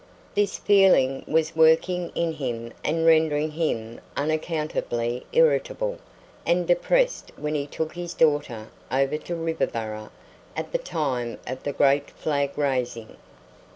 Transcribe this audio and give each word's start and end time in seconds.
This 0.33 0.57
feeling 0.57 1.23
was 1.27 1.55
working 1.55 2.09
in 2.15 2.31
him 2.33 2.73
and 2.83 3.05
rendering 3.05 3.51
him 3.51 4.01
unaccountably 4.17 5.27
irritable 5.31 5.99
and 6.43 6.65
depressed 6.67 7.31
when 7.37 7.53
he 7.53 7.67
took 7.67 7.93
his 7.93 8.15
daughter 8.15 8.69
over 8.91 9.19
to 9.19 9.35
Riverboro 9.35 10.09
at 10.57 10.71
the 10.71 10.79
time 10.79 11.37
of 11.45 11.61
the 11.61 11.71
great 11.71 12.09
flag 12.09 12.57
raising. 12.57 13.17